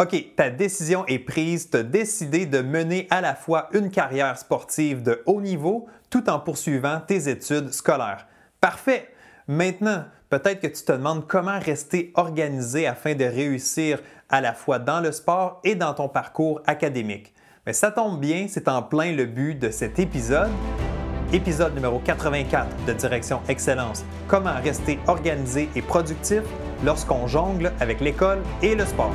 OK, 0.00 0.34
ta 0.34 0.48
décision 0.48 1.04
est 1.08 1.18
prise, 1.18 1.68
tu 1.68 1.76
as 1.76 1.82
décidé 1.82 2.46
de 2.46 2.62
mener 2.62 3.06
à 3.10 3.20
la 3.20 3.34
fois 3.34 3.68
une 3.74 3.90
carrière 3.90 4.38
sportive 4.38 5.02
de 5.02 5.22
haut 5.26 5.42
niveau 5.42 5.88
tout 6.08 6.30
en 6.30 6.40
poursuivant 6.40 7.02
tes 7.06 7.28
études 7.28 7.70
scolaires. 7.70 8.26
Parfait! 8.62 9.10
Maintenant, 9.46 10.04
peut-être 10.30 10.60
que 10.60 10.68
tu 10.68 10.82
te 10.82 10.92
demandes 10.92 11.26
comment 11.26 11.58
rester 11.58 12.12
organisé 12.14 12.86
afin 12.86 13.14
de 13.14 13.26
réussir 13.26 14.00
à 14.30 14.40
la 14.40 14.54
fois 14.54 14.78
dans 14.78 15.00
le 15.00 15.12
sport 15.12 15.60
et 15.64 15.74
dans 15.74 15.92
ton 15.92 16.08
parcours 16.08 16.62
académique. 16.66 17.34
Mais 17.66 17.74
ça 17.74 17.90
tombe 17.90 18.18
bien, 18.18 18.46
c'est 18.48 18.68
en 18.68 18.82
plein 18.82 19.12
le 19.12 19.26
but 19.26 19.56
de 19.56 19.68
cet 19.68 19.98
épisode. 19.98 20.50
Épisode 21.30 21.74
numéro 21.74 21.98
84 21.98 22.66
de 22.86 22.94
Direction 22.94 23.42
Excellence. 23.48 24.02
Comment 24.28 24.54
rester 24.64 24.98
organisé 25.08 25.68
et 25.76 25.82
productif 25.82 26.40
lorsqu'on 26.86 27.26
jongle 27.26 27.70
avec 27.80 28.00
l'école 28.00 28.42
et 28.62 28.74
le 28.74 28.86
sport. 28.86 29.12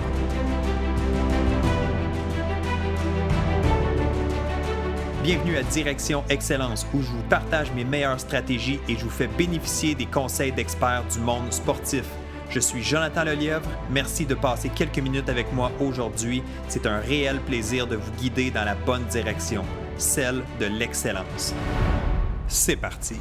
Bienvenue 5.25 5.57
à 5.57 5.64
Direction 5.64 6.24
Excellence 6.29 6.86
où 6.93 7.02
je 7.02 7.07
vous 7.07 7.24
partage 7.24 7.71
mes 7.71 7.84
meilleures 7.84 8.20
stratégies 8.20 8.79
et 8.88 8.96
je 8.96 9.06
vous 9.06 9.10
fais 9.10 9.25
bénéficier 9.25 9.96
des 9.96 10.06
conseils 10.06 10.51
d'experts 10.51 11.04
du 11.11 11.20
monde 11.20 11.51
sportif. 11.51 12.04
Je 12.51 12.60
suis 12.60 12.84
Jonathan 12.84 13.24
Lelièvre. 13.24 13.68
Merci 13.89 14.28
de 14.28 14.36
passer 14.36 14.70
quelques 14.70 15.00
minutes 15.00 15.28
avec 15.28 15.51
moi 15.51 15.71
aujourd'hui. 15.82 16.43
C'est 16.68 16.86
un 16.86 17.00
réel 17.00 17.39
plaisir 17.39 17.88
de 17.88 17.96
vous 17.96 18.11
guider 18.11 18.51
dans 18.51 18.65
la 18.65 18.75
bonne 18.75 19.06
direction, 19.06 19.65
celle 19.98 20.43
de 20.60 20.68
l'excellence. 20.68 21.56
C'est 22.48 22.76
parti. 22.76 23.15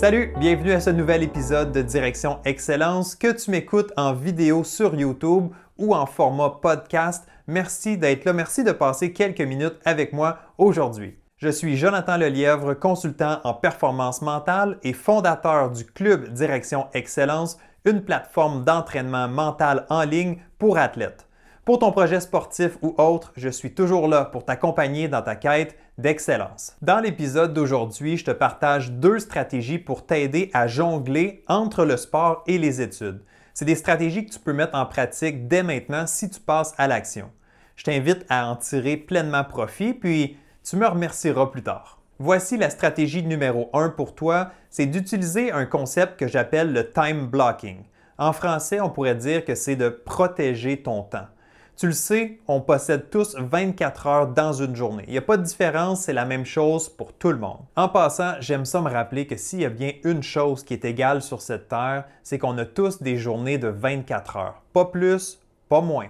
Salut, 0.00 0.32
bienvenue 0.38 0.70
à 0.70 0.80
ce 0.80 0.90
nouvel 0.90 1.24
épisode 1.24 1.72
de 1.72 1.82
Direction 1.82 2.38
Excellence. 2.44 3.16
Que 3.16 3.32
tu 3.32 3.50
m'écoutes 3.50 3.92
en 3.96 4.12
vidéo 4.12 4.62
sur 4.62 4.94
YouTube 4.94 5.48
ou 5.76 5.92
en 5.92 6.06
format 6.06 6.50
podcast, 6.62 7.26
merci 7.48 7.98
d'être 7.98 8.24
là, 8.24 8.32
merci 8.32 8.62
de 8.62 8.70
passer 8.70 9.12
quelques 9.12 9.40
minutes 9.40 9.74
avec 9.84 10.12
moi 10.12 10.38
aujourd'hui. 10.56 11.18
Je 11.38 11.48
suis 11.48 11.76
Jonathan 11.76 12.16
Lelièvre, 12.16 12.78
consultant 12.78 13.40
en 13.42 13.54
performance 13.54 14.22
mentale 14.22 14.78
et 14.84 14.92
fondateur 14.92 15.72
du 15.72 15.84
Club 15.84 16.28
Direction 16.28 16.86
Excellence, 16.94 17.58
une 17.84 18.04
plateforme 18.04 18.62
d'entraînement 18.62 19.26
mental 19.26 19.84
en 19.90 20.04
ligne 20.04 20.38
pour 20.60 20.78
athlètes. 20.78 21.27
Pour 21.68 21.80
ton 21.80 21.92
projet 21.92 22.18
sportif 22.20 22.78
ou 22.80 22.94
autre, 22.96 23.30
je 23.36 23.50
suis 23.50 23.74
toujours 23.74 24.08
là 24.08 24.24
pour 24.24 24.46
t'accompagner 24.46 25.06
dans 25.06 25.20
ta 25.20 25.36
quête 25.36 25.76
d'excellence. 25.98 26.74
Dans 26.80 26.98
l'épisode 26.98 27.52
d'aujourd'hui, 27.52 28.16
je 28.16 28.24
te 28.24 28.30
partage 28.30 28.90
deux 28.90 29.18
stratégies 29.18 29.76
pour 29.76 30.06
t'aider 30.06 30.50
à 30.54 30.66
jongler 30.66 31.42
entre 31.46 31.84
le 31.84 31.98
sport 31.98 32.42
et 32.46 32.56
les 32.56 32.80
études. 32.80 33.20
C'est 33.52 33.66
des 33.66 33.74
stratégies 33.74 34.24
que 34.24 34.32
tu 34.32 34.38
peux 34.38 34.54
mettre 34.54 34.76
en 34.76 34.86
pratique 34.86 35.46
dès 35.46 35.62
maintenant 35.62 36.06
si 36.06 36.30
tu 36.30 36.40
passes 36.40 36.72
à 36.78 36.88
l'action. 36.88 37.30
Je 37.76 37.84
t'invite 37.84 38.24
à 38.30 38.48
en 38.48 38.56
tirer 38.56 38.96
pleinement 38.96 39.44
profit, 39.44 39.92
puis 39.92 40.38
tu 40.64 40.76
me 40.76 40.86
remercieras 40.86 41.48
plus 41.48 41.62
tard. 41.62 42.00
Voici 42.18 42.56
la 42.56 42.70
stratégie 42.70 43.22
numéro 43.22 43.68
1 43.74 43.90
pour 43.90 44.14
toi, 44.14 44.52
c'est 44.70 44.86
d'utiliser 44.86 45.52
un 45.52 45.66
concept 45.66 46.18
que 46.18 46.28
j'appelle 46.28 46.72
le 46.72 46.90
time 46.90 47.26
blocking. 47.26 47.82
En 48.16 48.32
français, 48.32 48.80
on 48.80 48.88
pourrait 48.88 49.16
dire 49.16 49.44
que 49.44 49.54
c'est 49.54 49.76
de 49.76 49.90
protéger 49.90 50.82
ton 50.82 51.02
temps. 51.02 51.26
Tu 51.78 51.86
le 51.86 51.92
sais, 51.92 52.40
on 52.48 52.60
possède 52.60 53.08
tous 53.08 53.36
24 53.38 54.06
heures 54.08 54.26
dans 54.26 54.52
une 54.52 54.74
journée. 54.74 55.04
Il 55.06 55.12
n'y 55.12 55.18
a 55.18 55.22
pas 55.22 55.36
de 55.36 55.44
différence, 55.44 56.00
c'est 56.00 56.12
la 56.12 56.24
même 56.24 56.44
chose 56.44 56.88
pour 56.88 57.12
tout 57.12 57.30
le 57.30 57.38
monde. 57.38 57.60
En 57.76 57.88
passant, 57.88 58.32
j'aime 58.40 58.64
ça 58.64 58.80
me 58.80 58.90
rappeler 58.90 59.28
que 59.28 59.36
s'il 59.36 59.60
y 59.60 59.64
a 59.64 59.70
bien 59.70 59.92
une 60.02 60.24
chose 60.24 60.64
qui 60.64 60.74
est 60.74 60.84
égale 60.84 61.22
sur 61.22 61.40
cette 61.40 61.68
terre, 61.68 62.02
c'est 62.24 62.36
qu'on 62.36 62.58
a 62.58 62.64
tous 62.64 63.00
des 63.00 63.16
journées 63.16 63.58
de 63.58 63.68
24 63.68 64.36
heures. 64.38 64.62
Pas 64.72 64.86
plus, 64.86 65.38
pas 65.68 65.80
moins. 65.80 66.08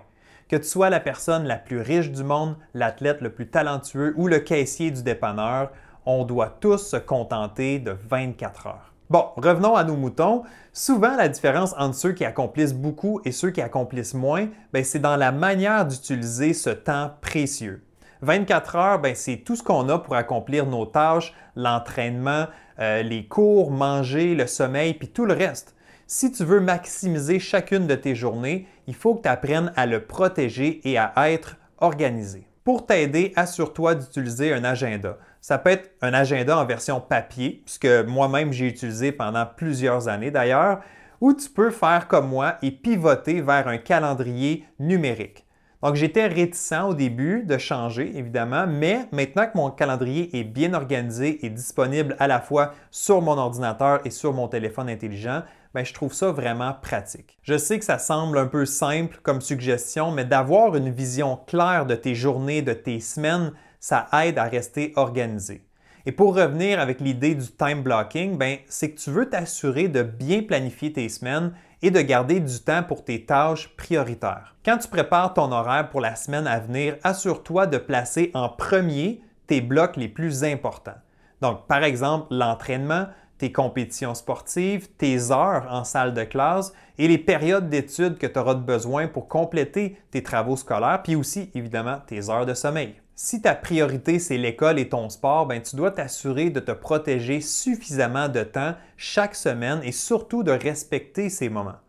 Que 0.49 0.57
tu 0.57 0.65
sois 0.65 0.89
la 0.89 1.01
personne 1.01 1.45
la 1.45 1.59
plus 1.59 1.83
riche 1.83 2.13
du 2.13 2.25
monde, 2.25 2.57
l'athlète 2.73 3.21
le 3.21 3.29
plus 3.29 3.51
talentueux 3.51 4.15
ou 4.17 4.27
le 4.27 4.39
caissier 4.39 4.91
du 4.91 5.03
dépanneur, 5.03 5.71
on 6.07 6.25
doit 6.25 6.49
tous 6.49 6.79
se 6.79 6.97
contenter 6.97 7.79
de 7.79 7.95
24 8.09 8.69
heures. 8.69 8.95
Bon, 9.11 9.25
revenons 9.37 9.75
à 9.75 9.85
nos 9.85 9.97
moutons. 9.97 10.43
Souvent, 10.75 11.17
la 11.17 11.31
différence 11.31 11.75
entre 11.79 11.95
ceux 11.95 12.13
qui 12.13 12.27
accomplissent 12.27 12.75
beaucoup 12.75 13.23
et 13.25 13.33
ceux 13.33 13.51
qui 13.51 13.63
accomplissent 13.63 14.13
moins, 14.13 14.49
ben, 14.75 14.85
c'est 14.85 14.99
dans 14.99 15.17
la 15.17 15.33
manière 15.33 15.87
d'utiliser 15.87 16.53
ce 16.53 16.69
temps 16.69 17.13
précieux. 17.23 17.83
24 18.21 18.77
heures, 18.77 18.99
ben, 18.99 19.15
c'est 19.15 19.39
tout 19.39 19.57
ce 19.57 19.63
qu'on 19.63 19.89
a 19.89 19.99
pour 19.99 20.15
accomplir 20.15 20.67
nos 20.67 20.85
tâches, 20.85 21.33
l'entraînement, 21.57 22.49
euh, 22.81 23.03
les 23.03 23.27
cours, 23.27 23.71
manger, 23.71 24.35
le 24.35 24.47
sommeil, 24.47 24.93
puis 24.93 25.09
tout 25.09 25.25
le 25.25 25.33
reste. 25.33 25.75
Si 26.07 26.31
tu 26.31 26.45
veux 26.45 26.61
maximiser 26.61 27.39
chacune 27.39 27.87
de 27.87 27.95
tes 27.95 28.15
journées, 28.15 28.69
il 28.87 28.95
faut 28.95 29.15
que 29.15 29.23
tu 29.23 29.29
apprennes 29.29 29.73
à 29.75 29.87
le 29.87 30.05
protéger 30.05 30.87
et 30.87 30.99
à 30.99 31.15
être 31.31 31.57
organisé. 31.79 32.47
Pour 32.63 32.85
t'aider, 32.85 33.33
assure-toi 33.37 33.95
d'utiliser 33.95 34.53
un 34.53 34.65
agenda. 34.65 35.17
Ça 35.49 35.57
peut 35.57 35.71
être 35.71 35.93
un 36.03 36.13
agenda 36.13 36.59
en 36.59 36.67
version 36.67 37.01
papier, 37.01 37.63
puisque 37.65 37.89
moi-même 38.07 38.53
j'ai 38.53 38.67
utilisé 38.67 39.13
pendant 39.13 39.47
plusieurs 39.47 40.07
années 40.07 40.31
d'ailleurs, 40.31 40.81
ou 41.23 41.33
tu 41.33 41.49
peux 41.49 41.71
faire 41.71 42.07
comme 42.07 42.29
moi 42.29 42.57
et 42.61 42.71
pivoter 42.71 43.41
vers 43.41 43.67
un 43.67 43.79
calendrier 43.79 44.67
numérique. 44.79 45.47
Donc 45.83 45.95
j'étais 45.95 46.27
réticent 46.27 46.85
au 46.87 46.93
début 46.93 47.45
de 47.45 47.57
changer, 47.57 48.15
évidemment, 48.15 48.67
mais 48.67 49.09
maintenant 49.11 49.47
que 49.47 49.57
mon 49.57 49.71
calendrier 49.71 50.39
est 50.39 50.45
bien 50.45 50.75
organisé 50.75 51.47
et 51.47 51.49
disponible 51.49 52.15
à 52.19 52.27
la 52.27 52.43
fois 52.43 52.75
sur 52.91 53.23
mon 53.23 53.39
ordinateur 53.39 54.01
et 54.05 54.11
sur 54.11 54.35
mon 54.35 54.49
téléphone 54.49 54.91
intelligent, 54.91 55.45
ben, 55.73 55.83
je 55.83 55.95
trouve 55.95 56.13
ça 56.13 56.31
vraiment 56.31 56.75
pratique. 56.75 57.39
Je 57.43 57.57
sais 57.57 57.79
que 57.79 57.87
ça 57.87 57.99
semble 57.99 58.37
un 58.37 58.49
peu 58.49 58.67
simple 58.67 59.19
comme 59.23 59.41
suggestion, 59.41 60.11
mais 60.11 60.27
d'avoir 60.27 60.77
une 60.77 60.91
vision 60.91 61.39
claire 61.47 61.87
de 61.87 61.95
tes 61.95 62.15
journées, 62.15 62.61
de 62.61 62.75
tes 62.75 63.01
semaines, 63.01 63.53
ça 63.81 64.09
aide 64.25 64.39
à 64.39 64.45
rester 64.45 64.93
organisé. 64.97 65.63
Et 66.07 66.13
pour 66.13 66.35
revenir 66.35 66.81
avec 66.81 67.01
l'idée 67.01 67.35
du 67.35 67.47
time 67.49 67.83
blocking, 67.83 68.39
ben, 68.39 68.57
c'est 68.67 68.93
que 68.93 68.99
tu 68.99 69.11
veux 69.11 69.29
t'assurer 69.29 69.89
de 69.89 70.03
bien 70.03 70.43
planifier 70.43 70.93
tes 70.93 71.09
semaines 71.09 71.53
et 71.83 71.91
de 71.91 72.01
garder 72.01 72.41
du 72.41 72.61
temps 72.61 72.83
pour 72.83 73.05
tes 73.05 73.25
tâches 73.25 73.69
prioritaires. 73.77 74.57
Quand 74.65 74.79
tu 74.79 74.89
prépares 74.89 75.35
ton 75.35 75.53
horaire 75.53 75.91
pour 75.91 76.01
la 76.01 76.17
semaine 76.17 76.47
à 76.47 76.61
venir, 76.61 76.97
assure-toi 77.05 77.67
de 77.67 77.79
placer 77.79 78.31
en 78.35 78.49
premier 78.49 79.21
tes 79.47 79.61
blocs 79.61 79.97
les 79.97 80.09
plus 80.09 80.45
importants. 80.45 80.99
Donc, 81.41 81.67
par 81.67 81.85
exemple, 81.85 82.27
l'entraînement, 82.31 83.07
tes 83.39 83.53
compétitions 83.53 84.15
sportives, 84.15 84.89
tes 84.97 85.31
heures 85.31 85.67
en 85.71 85.85
salle 85.85 86.15
de 86.15 86.25
classe 86.25 86.73
et 86.99 87.07
les 87.07 87.19
périodes 87.19 87.69
d'études 87.69 88.19
que 88.19 88.27
tu 88.27 88.39
auras 88.39 88.55
besoin 88.55 89.07
pour 89.07 89.29
compléter 89.29 89.97
tes 90.11 90.23
travaux 90.23 90.57
scolaires, 90.57 91.03
puis 91.05 91.15
aussi, 91.15 91.51
évidemment, 91.55 91.99
tes 92.07 92.29
heures 92.29 92.47
de 92.47 92.55
sommeil. 92.55 92.97
Si 93.21 93.43
ta 93.43 93.57
priorité, 93.57 94.21
c'est 94.21 94.39
l'école 94.39 94.79
et 94.79 94.91
ton 94.91 95.09
sport, 95.09 95.47
ben, 95.47 95.61
tu 95.61 95.75
dois 95.75 95.91
t'assurer 95.91 96.51
de 96.51 96.61
te 96.61 96.71
protéger 96.71 97.41
suffisamment 97.41 98.29
de 98.29 98.45
temps 98.45 98.77
chaque 98.97 99.35
semaine 99.35 99.81
et 99.83 99.91
surtout 99.91 100.45
de 100.45 100.53
respecter 100.53 101.29
ces 101.29 101.49
moments. 101.49 101.81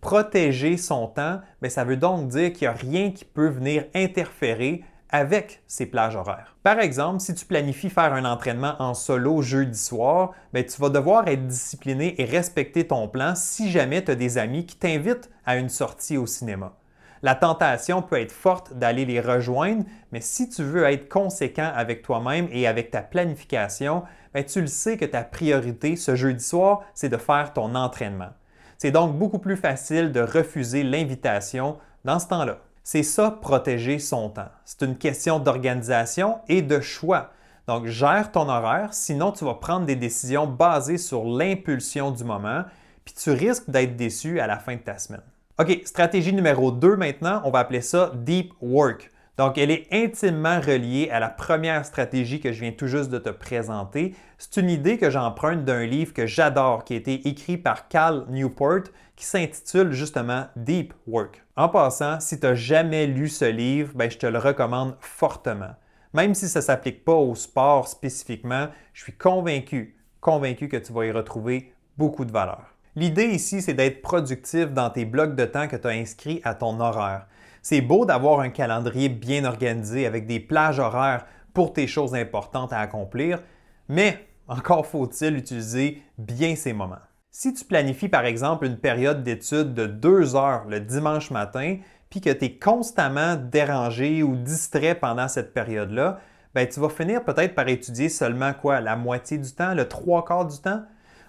Protéger 0.00 0.78
son 0.78 1.06
temps, 1.06 1.42
ben, 1.60 1.70
ça 1.70 1.84
veut 1.84 1.98
donc 1.98 2.28
dire 2.28 2.50
qu'il 2.54 2.62
n'y 2.62 2.68
a 2.68 2.72
rien 2.72 3.10
qui 3.10 3.26
peut 3.26 3.50
venir 3.50 3.84
interférer 3.94 4.82
avec 5.10 5.62
ces 5.66 5.84
plages 5.84 6.16
horaires. 6.16 6.56
Par 6.62 6.78
exemple, 6.78 7.20
si 7.20 7.34
tu 7.34 7.44
planifies 7.44 7.90
faire 7.90 8.14
un 8.14 8.24
entraînement 8.24 8.76
en 8.78 8.94
solo 8.94 9.42
jeudi 9.42 9.78
soir, 9.78 10.30
ben, 10.54 10.64
tu 10.64 10.80
vas 10.80 10.88
devoir 10.88 11.28
être 11.28 11.46
discipliné 11.46 12.18
et 12.22 12.24
respecter 12.24 12.86
ton 12.86 13.06
plan 13.06 13.34
si 13.34 13.70
jamais 13.70 14.02
tu 14.02 14.12
as 14.12 14.14
des 14.14 14.38
amis 14.38 14.64
qui 14.64 14.76
t'invitent 14.76 15.28
à 15.44 15.56
une 15.56 15.68
sortie 15.68 16.16
au 16.16 16.24
cinéma. 16.24 16.79
La 17.22 17.34
tentation 17.34 18.00
peut 18.00 18.18
être 18.18 18.32
forte 18.32 18.72
d'aller 18.72 19.04
les 19.04 19.20
rejoindre, 19.20 19.84
mais 20.10 20.22
si 20.22 20.48
tu 20.48 20.62
veux 20.62 20.84
être 20.84 21.08
conséquent 21.08 21.70
avec 21.74 22.02
toi-même 22.02 22.48
et 22.50 22.66
avec 22.66 22.90
ta 22.90 23.02
planification, 23.02 24.04
ben, 24.32 24.44
tu 24.44 24.60
le 24.62 24.66
sais 24.66 24.96
que 24.96 25.04
ta 25.04 25.22
priorité 25.22 25.96
ce 25.96 26.14
jeudi 26.14 26.42
soir, 26.42 26.82
c'est 26.94 27.10
de 27.10 27.18
faire 27.18 27.52
ton 27.52 27.74
entraînement. 27.74 28.30
C'est 28.78 28.90
donc 28.90 29.18
beaucoup 29.18 29.38
plus 29.38 29.56
facile 29.56 30.12
de 30.12 30.20
refuser 30.20 30.82
l'invitation 30.82 31.76
dans 32.06 32.18
ce 32.18 32.28
temps-là. 32.28 32.58
C'est 32.82 33.02
ça, 33.02 33.30
protéger 33.30 33.98
son 33.98 34.30
temps. 34.30 34.48
C'est 34.64 34.82
une 34.82 34.96
question 34.96 35.38
d'organisation 35.38 36.38
et 36.48 36.62
de 36.62 36.80
choix. 36.80 37.30
Donc, 37.66 37.86
gère 37.86 38.32
ton 38.32 38.48
horaire, 38.48 38.94
sinon 38.94 39.32
tu 39.32 39.44
vas 39.44 39.54
prendre 39.54 39.84
des 39.84 39.96
décisions 39.96 40.46
basées 40.46 40.96
sur 40.96 41.24
l'impulsion 41.24 42.10
du 42.10 42.24
moment, 42.24 42.64
puis 43.04 43.14
tu 43.14 43.30
risques 43.30 43.68
d'être 43.68 43.96
déçu 43.96 44.40
à 44.40 44.46
la 44.46 44.58
fin 44.58 44.76
de 44.76 44.80
ta 44.80 44.96
semaine. 44.96 45.20
OK, 45.60 45.82
stratégie 45.84 46.32
numéro 46.32 46.72
2 46.72 46.96
maintenant, 46.96 47.42
on 47.44 47.50
va 47.50 47.58
appeler 47.58 47.82
ça 47.82 48.12
Deep 48.14 48.54
Work. 48.62 49.10
Donc, 49.36 49.58
elle 49.58 49.70
est 49.70 49.88
intimement 49.92 50.58
reliée 50.58 51.10
à 51.10 51.20
la 51.20 51.28
première 51.28 51.84
stratégie 51.84 52.40
que 52.40 52.50
je 52.50 52.62
viens 52.62 52.72
tout 52.72 52.86
juste 52.86 53.10
de 53.10 53.18
te 53.18 53.28
présenter. 53.28 54.14
C'est 54.38 54.56
une 54.58 54.70
idée 54.70 54.96
que 54.96 55.10
j'emprunte 55.10 55.66
d'un 55.66 55.84
livre 55.84 56.14
que 56.14 56.26
j'adore, 56.26 56.82
qui 56.84 56.94
a 56.94 56.96
été 56.96 57.28
écrit 57.28 57.58
par 57.58 57.88
Cal 57.88 58.24
Newport, 58.30 58.84
qui 59.16 59.26
s'intitule 59.26 59.92
justement 59.92 60.46
Deep 60.56 60.94
Work. 61.06 61.44
En 61.56 61.68
passant, 61.68 62.20
si 62.20 62.40
tu 62.40 62.46
n'as 62.46 62.54
jamais 62.54 63.06
lu 63.06 63.28
ce 63.28 63.44
livre, 63.44 63.92
ben, 63.94 64.10
je 64.10 64.16
te 64.16 64.26
le 64.26 64.38
recommande 64.38 64.96
fortement. 65.00 65.74
Même 66.14 66.34
si 66.34 66.48
ça 66.48 66.60
ne 66.60 66.64
s'applique 66.64 67.04
pas 67.04 67.12
au 67.12 67.34
sport 67.34 67.86
spécifiquement, 67.86 68.68
je 68.94 69.02
suis 69.02 69.12
convaincu, 69.12 69.94
convaincu 70.22 70.68
que 70.68 70.78
tu 70.78 70.94
vas 70.94 71.04
y 71.04 71.12
retrouver 71.12 71.74
beaucoup 71.98 72.24
de 72.24 72.32
valeur. 72.32 72.64
L'idée 72.96 73.26
ici, 73.26 73.62
c'est 73.62 73.74
d'être 73.74 74.02
productif 74.02 74.72
dans 74.72 74.90
tes 74.90 75.04
blocs 75.04 75.36
de 75.36 75.44
temps 75.44 75.68
que 75.68 75.76
tu 75.76 75.86
as 75.86 75.90
inscrits 75.90 76.40
à 76.42 76.54
ton 76.54 76.80
horaire. 76.80 77.26
C'est 77.62 77.80
beau 77.80 78.04
d'avoir 78.04 78.40
un 78.40 78.48
calendrier 78.48 79.08
bien 79.08 79.44
organisé 79.44 80.06
avec 80.06 80.26
des 80.26 80.40
plages 80.40 80.80
horaires 80.80 81.26
pour 81.54 81.72
tes 81.72 81.86
choses 81.86 82.14
importantes 82.14 82.72
à 82.72 82.80
accomplir, 82.80 83.42
mais 83.88 84.18
encore 84.48 84.86
faut-il 84.86 85.36
utiliser 85.36 86.02
bien 86.18 86.56
ces 86.56 86.72
moments. 86.72 86.96
Si 87.30 87.54
tu 87.54 87.64
planifies 87.64 88.08
par 88.08 88.24
exemple 88.24 88.66
une 88.66 88.78
période 88.78 89.22
d'études 89.22 89.74
de 89.74 89.86
deux 89.86 90.34
heures 90.34 90.64
le 90.68 90.80
dimanche 90.80 91.30
matin, 91.30 91.76
puis 92.08 92.20
que 92.20 92.30
tu 92.30 92.46
es 92.46 92.58
constamment 92.58 93.36
dérangé 93.36 94.24
ou 94.24 94.34
distrait 94.34 94.96
pendant 94.96 95.28
cette 95.28 95.54
période-là, 95.54 96.18
ben, 96.54 96.66
tu 96.66 96.80
vas 96.80 96.88
finir 96.88 97.24
peut-être 97.24 97.54
par 97.54 97.68
étudier 97.68 98.08
seulement 98.08 98.52
quoi, 98.52 98.80
la 98.80 98.96
moitié 98.96 99.38
du 99.38 99.52
temps, 99.52 99.74
le 99.74 99.86
trois 99.86 100.24
quarts 100.24 100.46
du 100.46 100.58
temps? 100.58 100.82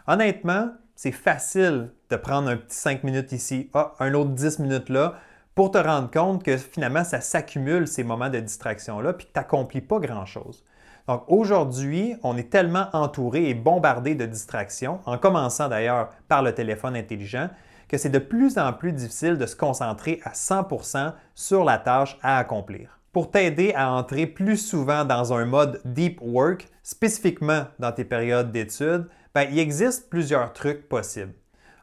Honnêtement, 0.07 0.71
c'est 1.01 1.11
facile 1.11 1.89
de 2.11 2.15
prendre 2.15 2.47
un 2.47 2.57
petit 2.57 2.77
cinq 2.77 3.03
minutes 3.03 3.31
ici, 3.31 3.71
ah, 3.73 3.95
un 3.99 4.13
autre 4.13 4.29
dix 4.29 4.59
minutes 4.59 4.89
là, 4.89 5.15
pour 5.55 5.71
te 5.71 5.79
rendre 5.79 6.11
compte 6.11 6.43
que 6.43 6.57
finalement, 6.57 7.03
ça 7.03 7.21
s'accumule 7.21 7.87
ces 7.87 8.03
moments 8.03 8.29
de 8.29 8.39
distraction-là, 8.39 9.13
puis 9.13 9.25
que 9.25 9.31
tu 9.31 9.39
n'accomplis 9.39 9.81
pas 9.81 9.97
grand-chose. 9.97 10.63
Donc 11.07 11.23
aujourd'hui, 11.27 12.13
on 12.21 12.37
est 12.37 12.51
tellement 12.51 12.85
entouré 12.93 13.49
et 13.49 13.55
bombardé 13.55 14.13
de 14.13 14.27
distractions, 14.27 14.99
en 15.07 15.17
commençant 15.17 15.69
d'ailleurs 15.69 16.11
par 16.27 16.43
le 16.43 16.53
téléphone 16.53 16.95
intelligent, 16.95 17.49
que 17.87 17.97
c'est 17.97 18.09
de 18.09 18.19
plus 18.19 18.59
en 18.59 18.71
plus 18.71 18.93
difficile 18.93 19.39
de 19.39 19.47
se 19.47 19.55
concentrer 19.55 20.21
à 20.23 20.33
100% 20.33 21.13
sur 21.33 21.63
la 21.63 21.79
tâche 21.79 22.19
à 22.21 22.37
accomplir. 22.37 22.99
Pour 23.11 23.31
t'aider 23.31 23.73
à 23.75 23.91
entrer 23.91 24.27
plus 24.27 24.57
souvent 24.57 25.03
dans 25.03 25.33
un 25.33 25.45
mode 25.45 25.81
deep 25.83 26.19
work, 26.21 26.67
spécifiquement 26.83 27.63
dans 27.79 27.91
tes 27.91 28.05
périodes 28.05 28.51
d'études, 28.51 29.07
ben, 29.33 29.47
il 29.51 29.59
existe 29.59 30.09
plusieurs 30.09 30.53
trucs 30.53 30.89
possibles. 30.89 31.33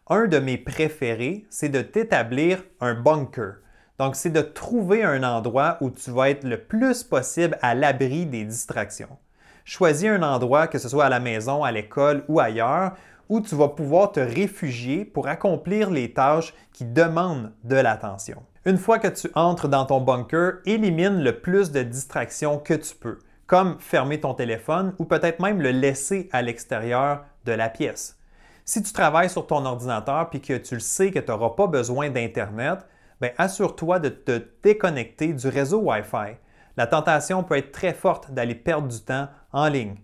Un 0.08 0.26
de 0.26 0.38
mes 0.38 0.58
préférés, 0.58 1.46
c'est 1.50 1.68
de 1.68 1.82
t'établir 1.82 2.64
un 2.80 2.94
bunker. 2.94 3.56
Donc, 3.98 4.16
c'est 4.16 4.30
de 4.30 4.40
trouver 4.40 5.02
un 5.02 5.22
endroit 5.22 5.76
où 5.80 5.90
tu 5.90 6.10
vas 6.10 6.30
être 6.30 6.44
le 6.44 6.58
plus 6.58 7.02
possible 7.02 7.58
à 7.62 7.74
l'abri 7.74 8.26
des 8.26 8.44
distractions. 8.44 9.18
Choisis 9.64 10.08
un 10.08 10.22
endroit, 10.22 10.66
que 10.66 10.78
ce 10.78 10.88
soit 10.88 11.06
à 11.06 11.08
la 11.08 11.20
maison, 11.20 11.64
à 11.64 11.72
l'école 11.72 12.24
ou 12.28 12.40
ailleurs, 12.40 12.92
où 13.28 13.40
tu 13.40 13.54
vas 13.54 13.68
pouvoir 13.68 14.12
te 14.12 14.20
réfugier 14.20 15.04
pour 15.04 15.28
accomplir 15.28 15.90
les 15.90 16.12
tâches 16.12 16.54
qui 16.72 16.84
demandent 16.84 17.52
de 17.64 17.76
l'attention. 17.76 18.42
Une 18.64 18.78
fois 18.78 18.98
que 18.98 19.08
tu 19.08 19.28
entres 19.34 19.68
dans 19.68 19.84
ton 19.84 20.00
bunker, 20.00 20.60
élimine 20.64 21.22
le 21.22 21.40
plus 21.40 21.70
de 21.70 21.82
distractions 21.82 22.58
que 22.58 22.74
tu 22.74 22.94
peux, 22.94 23.18
comme 23.48 23.80
fermer 23.80 24.20
ton 24.20 24.34
téléphone 24.34 24.94
ou 24.98 25.06
peut-être 25.06 25.40
même 25.40 25.60
le 25.60 25.70
laisser 25.70 26.28
à 26.32 26.42
l'extérieur 26.42 27.24
de 27.46 27.52
la 27.52 27.68
pièce. 27.68 28.16
Si 28.64 28.82
tu 28.82 28.92
travailles 28.92 29.30
sur 29.30 29.46
ton 29.46 29.64
ordinateur 29.64 30.28
puis 30.28 30.40
que 30.40 30.58
tu 30.58 30.74
le 30.74 30.80
sais 30.80 31.10
que 31.10 31.18
tu 31.18 31.30
n'auras 31.30 31.56
pas 31.56 31.66
besoin 31.66 32.10
d'Internet, 32.10 32.80
ben, 33.20 33.32
assure-toi 33.38 33.98
de 33.98 34.10
te 34.10 34.42
déconnecter 34.62 35.32
du 35.32 35.48
réseau 35.48 35.80
Wi-Fi. 35.80 36.36
La 36.76 36.86
tentation 36.86 37.42
peut 37.42 37.56
être 37.56 37.72
très 37.72 37.94
forte 37.94 38.30
d'aller 38.30 38.54
perdre 38.54 38.86
du 38.86 39.00
temps 39.00 39.28
en 39.52 39.68
ligne. 39.68 39.96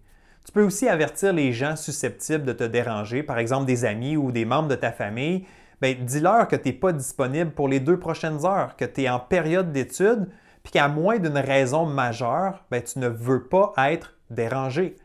Tu 0.46 0.52
peux 0.52 0.62
aussi 0.62 0.88
avertir 0.88 1.34
les 1.34 1.52
gens 1.52 1.76
susceptibles 1.76 2.44
de 2.44 2.52
te 2.54 2.64
déranger, 2.64 3.22
par 3.22 3.38
exemple 3.38 3.66
des 3.66 3.84
amis 3.84 4.16
ou 4.16 4.32
des 4.32 4.46
membres 4.46 4.68
de 4.68 4.74
ta 4.74 4.90
famille. 4.90 5.46
Ben, 5.82 5.94
dis-leur 6.02 6.48
que 6.48 6.56
tu 6.56 6.68
n'es 6.68 6.74
pas 6.74 6.92
disponible 6.92 7.50
pour 7.50 7.68
les 7.68 7.80
deux 7.80 7.98
prochaines 7.98 8.46
heures, 8.46 8.74
que 8.76 8.86
tu 8.86 9.02
es 9.02 9.08
en 9.10 9.20
période 9.20 9.70
d'études, 9.70 10.28
puis 10.64 10.72
qu'à 10.72 10.88
moins 10.88 11.18
d'une 11.18 11.38
raison 11.38 11.86
majeure, 11.86 12.64
ben, 12.70 12.82
tu 12.82 12.98
ne 12.98 13.06
veux 13.06 13.44
pas 13.44 13.72
être 13.76 14.14
dérangé. 14.30 14.96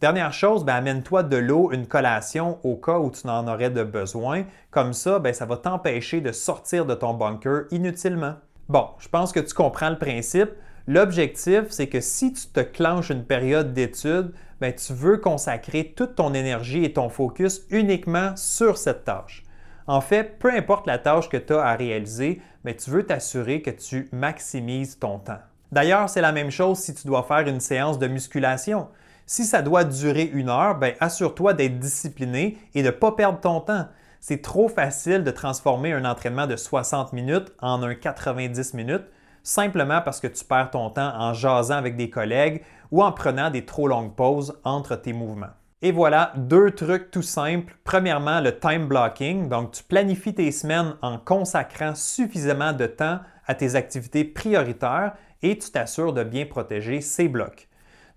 Dernière 0.00 0.32
chose, 0.32 0.64
ben, 0.64 0.76
amène-toi 0.76 1.24
de 1.24 1.36
l'eau, 1.36 1.70
une 1.72 1.86
collation 1.86 2.58
au 2.62 2.76
cas 2.76 2.98
où 2.98 3.10
tu 3.10 3.26
n'en 3.26 3.46
aurais 3.46 3.70
de 3.70 3.82
besoin. 3.82 4.44
Comme 4.70 4.94
ça, 4.94 5.18
ben, 5.18 5.34
ça 5.34 5.44
va 5.44 5.56
t'empêcher 5.56 6.20
de 6.20 6.32
sortir 6.32 6.86
de 6.86 6.94
ton 6.94 7.14
bunker 7.14 7.64
inutilement. 7.70 8.36
Bon, 8.68 8.86
je 8.98 9.08
pense 9.08 9.32
que 9.32 9.40
tu 9.40 9.52
comprends 9.52 9.90
le 9.90 9.98
principe. 9.98 10.50
L'objectif, 10.86 11.64
c'est 11.70 11.88
que 11.88 12.00
si 12.00 12.32
tu 12.32 12.46
te 12.46 12.60
clenches 12.60 13.10
une 13.10 13.24
période 13.24 13.74
d'études, 13.74 14.32
tu 14.70 14.92
veux 14.92 15.18
consacrer 15.18 15.92
toute 15.96 16.14
ton 16.14 16.32
énergie 16.34 16.84
et 16.84 16.92
ton 16.92 17.08
focus 17.08 17.62
uniquement 17.70 18.36
sur 18.36 18.78
cette 18.78 19.04
tâche. 19.04 19.42
En 19.86 20.00
fait, 20.00 20.38
peu 20.38 20.52
importe 20.52 20.86
la 20.86 20.98
tâche 20.98 21.28
que 21.28 21.36
tu 21.36 21.54
as 21.54 21.62
à 21.62 21.74
réaliser, 21.74 22.40
ben, 22.64 22.74
tu 22.74 22.90
veux 22.90 23.04
t'assurer 23.04 23.62
que 23.62 23.70
tu 23.70 24.08
maximises 24.12 24.98
ton 24.98 25.18
temps. 25.18 25.40
D'ailleurs, 25.72 26.08
c'est 26.08 26.20
la 26.20 26.32
même 26.32 26.50
chose 26.50 26.78
si 26.78 26.94
tu 26.94 27.06
dois 27.06 27.22
faire 27.22 27.46
une 27.48 27.60
séance 27.60 27.98
de 27.98 28.06
musculation. 28.06 28.88
Si 29.26 29.44
ça 29.44 29.62
doit 29.62 29.84
durer 29.84 30.24
une 30.24 30.48
heure, 30.48 30.78
ben, 30.78 30.94
assure-toi 31.00 31.54
d'être 31.54 31.78
discipliné 31.78 32.58
et 32.74 32.82
de 32.82 32.88
ne 32.88 32.92
pas 32.92 33.12
perdre 33.12 33.40
ton 33.40 33.60
temps. 33.60 33.86
C'est 34.20 34.42
trop 34.42 34.68
facile 34.68 35.24
de 35.24 35.30
transformer 35.30 35.92
un 35.92 36.04
entraînement 36.04 36.46
de 36.46 36.56
60 36.56 37.12
minutes 37.12 37.52
en 37.60 37.82
un 37.82 37.94
90 37.94 38.74
minutes 38.74 39.06
simplement 39.42 40.00
parce 40.00 40.20
que 40.20 40.28
tu 40.28 40.44
perds 40.44 40.70
ton 40.70 40.90
temps 40.90 41.12
en 41.16 41.34
jasant 41.34 41.76
avec 41.76 41.96
des 41.96 42.10
collègues 42.10 42.62
ou 42.90 43.02
en 43.02 43.12
prenant 43.12 43.50
des 43.50 43.64
trop 43.64 43.88
longues 43.88 44.14
pauses 44.14 44.58
entre 44.64 44.96
tes 44.96 45.12
mouvements. 45.12 45.50
Et 45.84 45.90
voilà 45.90 46.32
deux 46.36 46.70
trucs 46.70 47.10
tout 47.10 47.22
simples. 47.22 47.74
Premièrement, 47.82 48.40
le 48.40 48.56
time 48.56 48.86
blocking. 48.86 49.48
Donc, 49.48 49.72
tu 49.72 49.82
planifies 49.82 50.32
tes 50.34 50.52
semaines 50.52 50.94
en 51.02 51.18
consacrant 51.18 51.96
suffisamment 51.96 52.72
de 52.72 52.86
temps 52.86 53.18
à 53.46 53.56
tes 53.56 53.74
activités 53.74 54.24
prioritaires 54.24 55.14
et 55.42 55.58
tu 55.58 55.72
t'assures 55.72 56.12
de 56.12 56.22
bien 56.22 56.46
protéger 56.46 57.00
ces 57.00 57.28
blocs. 57.28 57.68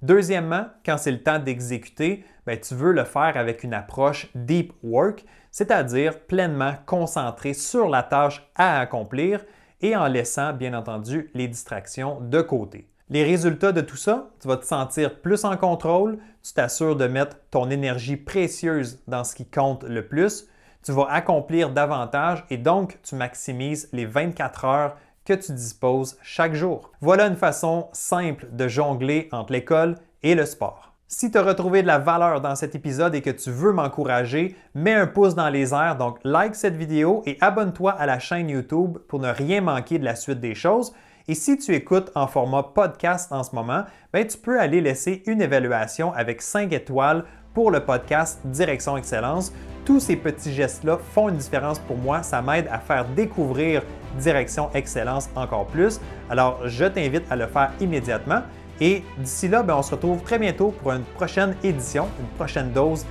Deuxièmement, 0.04 0.68
quand 0.86 1.00
c'est 1.00 1.12
le 1.12 1.24
temps 1.24 1.40
d'exécuter, 1.40 2.24
ben, 2.46 2.60
tu 2.60 2.76
veux 2.76 2.92
le 2.92 3.04
faire 3.04 3.36
avec 3.36 3.64
une 3.64 3.74
approche 3.74 4.30
deep 4.36 4.72
work, 4.84 5.26
c'est-à-dire 5.50 6.20
pleinement 6.20 6.76
concentré 6.86 7.56
sur 7.56 7.90
la 7.90 8.04
tâche 8.04 8.48
à 8.56 8.80
accomplir 8.80 9.44
et 9.82 9.96
en 9.96 10.08
laissant 10.08 10.54
bien 10.54 10.76
entendu 10.76 11.32
les 11.34 11.48
distractions 11.48 12.20
de 12.22 12.42
côté. 12.42 12.88
Les 13.12 13.24
résultats 13.24 13.72
de 13.72 13.82
tout 13.82 13.98
ça, 13.98 14.30
tu 14.42 14.48
vas 14.48 14.58
te 14.58 14.66
sentir 14.66 15.20
plus 15.20 15.46
en 15.46 15.58
contrôle, 15.58 16.18
tu 16.42 16.54
t'assures 16.54 16.96
de 16.96 17.06
mettre 17.06 17.38
ton 17.52 17.70
énergie 17.70 18.18
précieuse 18.18 18.98
dans 19.08 19.24
ce 19.24 19.36
qui 19.36 19.46
compte 19.46 19.84
le 19.84 20.08
plus, 20.08 20.48
tu 20.84 20.92
vas 20.92 21.06
accomplir 21.12 21.70
davantage 21.70 22.44
et 22.50 22.58
donc 22.58 22.98
tu 23.04 23.14
maximises 23.14 23.90
les 23.94 24.08
24 24.08 24.66
heures 24.66 24.96
que 25.24 25.34
tu 25.34 25.52
disposes 25.52 26.18
chaque 26.24 26.56
jour. 26.56 26.92
Voilà 27.00 27.28
une 27.28 27.36
façon 27.36 27.90
simple 27.94 28.48
de 28.52 28.68
jongler 28.68 29.30
entre 29.32 29.54
l'école 29.54 29.96
et 30.24 30.34
le 30.34 30.48
sport. 30.48 30.94
Si 31.08 31.30
tu 31.30 31.38
as 31.38 31.44
retrouvé 31.44 31.84
de 31.84 31.88
la 31.88 32.00
valeur 32.00 32.42
dans 32.42 32.56
cet 32.56 32.74
épisode 32.74 33.14
et 33.14 33.22
que 33.22 33.30
tu 33.30 33.52
veux 33.52 33.72
m'encourager, 33.72 34.56
mets 34.74 34.96
un 34.96 35.06
pouce 35.06 35.36
dans 35.36 35.50
les 35.50 35.76
airs, 35.76 35.98
donc 35.98 36.18
like 36.24 36.56
cette 36.56 36.76
vidéo 36.76 37.22
et 37.28 37.38
abonne-toi 37.40 37.92
à 37.92 38.08
la 38.08 38.18
chaîne 38.18 38.50
YouTube 38.50 38.98
pour 39.08 39.20
ne 39.20 39.30
rien 39.30 39.62
manquer 39.62 40.00
de 40.00 40.06
la 40.06 40.16
suite 40.16 40.40
des 40.40 40.56
choses. 40.56 40.92
Et 41.28 41.34
si 41.34 41.58
tu 41.58 41.74
écoutes 41.74 42.12
en 42.14 42.28
format 42.28 42.62
podcast 42.62 43.32
en 43.32 43.44
ce 43.44 43.56
moment, 43.56 43.84
ben, 44.14 44.28
tu 44.28 44.38
peux 44.38 44.60
aller 44.60 44.80
laisser 44.80 45.24
une 45.26 45.42
évaluation 45.42 46.14
avec 46.14 46.42
5 46.42 46.72
étoiles 46.72 47.26
pour 47.54 47.72
le 47.72 47.80
podcast 47.80 48.40
Direction 48.46 48.96
Excellence. 48.96 49.52
Tous 49.86 50.00
ces 50.00 50.18
petits 50.18 50.54
gestes-là 50.54 51.00
font 51.14 51.30
une 51.30 51.38
différence 51.38 51.80
pour 51.80 51.98
moi. 51.98 52.22
Ça 52.22 52.42
m'aide 52.42 52.68
à 52.72 52.78
faire 52.78 53.06
découvrir 53.06 53.82
Direction 54.20 54.70
Excellence 54.76 55.30
encore 55.36 55.66
plus. 55.66 56.00
Alors, 56.30 56.68
je 56.68 56.86
t'invite 56.86 57.24
à 57.32 57.36
le 57.36 57.48
faire 57.48 57.72
immédiatement. 57.80 58.42
Et 58.80 59.04
d'ici 59.18 59.48
là, 59.48 59.64
ben, 59.64 59.76
on 59.78 59.82
se 59.82 59.96
retrouve 59.96 60.22
très 60.22 60.38
bientôt 60.38 60.72
pour 60.82 60.92
une 60.92 61.04
prochaine 61.16 61.56
édition, 61.64 62.08
une 62.20 62.38
prochaine 62.38 62.72
dose 62.72 63.04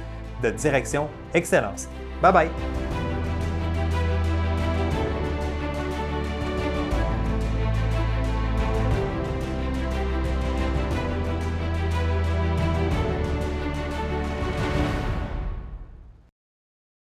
de 0.42 0.50
Direction 0.50 1.09
Excellence. 1.33 1.88
Bye 2.23 2.33
bye! 2.33 2.94